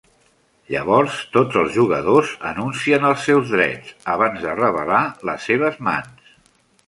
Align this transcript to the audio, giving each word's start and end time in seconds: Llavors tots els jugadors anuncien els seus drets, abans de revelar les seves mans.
Llavors 0.75 1.17
tots 1.33 1.59
els 1.63 1.75
jugadors 1.75 2.31
anuncien 2.53 3.05
els 3.11 3.27
seus 3.29 3.53
drets, 3.55 3.93
abans 4.15 4.41
de 4.49 4.57
revelar 4.61 5.03
les 5.31 5.49
seves 5.51 5.77
mans. 5.89 6.35